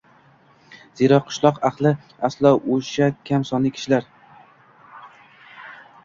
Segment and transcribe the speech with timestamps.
[0.99, 1.91] Zero, qishloq ahli
[2.29, 4.07] aslo o‘sha kam sonli kishilar